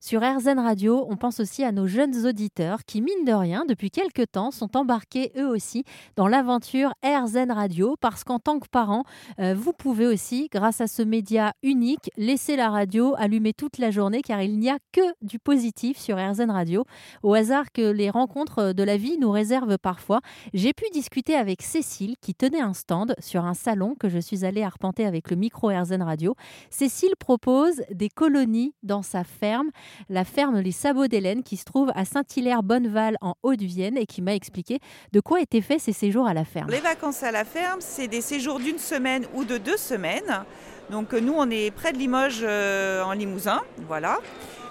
[0.00, 3.90] Sur RZN Radio, on pense aussi à nos jeunes auditeurs qui, mine de rien, depuis
[3.90, 5.82] quelques temps, sont embarqués eux aussi
[6.14, 9.02] dans l'aventure RZN Radio parce qu'en tant que parents,
[9.40, 13.90] euh, vous pouvez aussi, grâce à ce média unique, laisser la radio allumée toute la
[13.90, 16.84] journée car il n'y a que du positif sur RZN Radio.
[17.24, 20.20] Au hasard que les rencontres de la vie nous réservent parfois,
[20.54, 24.44] j'ai pu discuter avec Cécile qui tenait un stand sur un salon que je suis
[24.44, 26.36] allée arpenter avec le micro RZN Radio.
[26.70, 29.70] Cécile propose des colonies dans sa ferme
[30.08, 34.34] la ferme Les Sabots d'Hélène qui se trouve à Saint-Hilaire-Bonneval en Haute-Vienne et qui m'a
[34.34, 34.78] expliqué
[35.12, 36.70] de quoi étaient faits ces séjours à la ferme.
[36.70, 40.44] Les vacances à la ferme, c'est des séjours d'une semaine ou de deux semaines.
[40.90, 44.18] Donc nous, on est près de Limoges euh, en Limousin, voilà.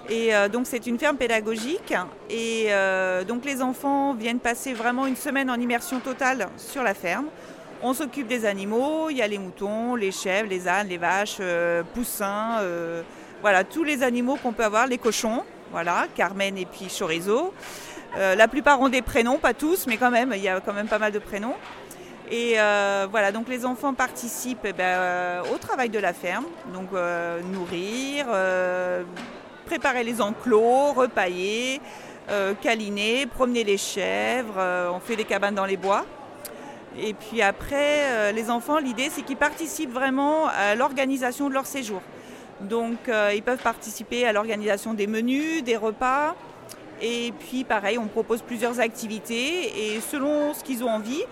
[0.09, 1.93] Et euh, donc c'est une ferme pédagogique
[2.29, 6.93] et euh, donc les enfants viennent passer vraiment une semaine en immersion totale sur la
[6.93, 7.25] ferme.
[7.83, 11.39] On s'occupe des animaux, il y a les moutons, les chèvres, les ânes, les vaches,
[11.93, 12.59] poussins,
[13.41, 17.53] voilà, tous les animaux qu'on peut avoir, les cochons, voilà, Carmen et puis Chorizo.
[18.17, 20.73] Euh, la plupart ont des prénoms, pas tous, mais quand même, il y a quand
[20.73, 21.55] même pas mal de prénoms.
[22.31, 26.45] Et euh, voilà, donc les enfants participent eh ben, euh, au travail de la ferme,
[26.73, 26.89] donc
[27.53, 28.25] nourrir,
[29.65, 31.79] préparer les enclos, repailler,
[32.61, 36.05] câliner, promener les chèvres, on fait des cabanes dans les bois.
[36.99, 42.01] Et puis après, les enfants, l'idée c'est qu'ils participent vraiment à l'organisation de leur séjour.
[42.61, 46.35] Donc euh, ils peuvent participer à l'organisation des menus, des repas.
[47.01, 51.23] Et puis pareil, on propose plusieurs activités et selon ce qu'ils ont envie,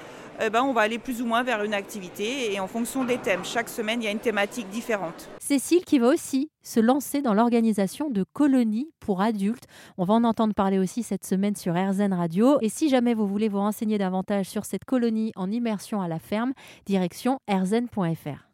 [0.41, 3.17] eh ben, on va aller plus ou moins vers une activité et en fonction des
[3.17, 3.45] thèmes.
[3.45, 5.29] Chaque semaine, il y a une thématique différente.
[5.39, 9.65] Cécile qui va aussi se lancer dans l'organisation de colonies pour adultes.
[9.97, 12.57] On va en entendre parler aussi cette semaine sur RZN Radio.
[12.61, 16.19] Et si jamais vous voulez vous renseigner davantage sur cette colonie en immersion à la
[16.19, 16.53] ferme,
[16.85, 18.45] direction rzn.fr.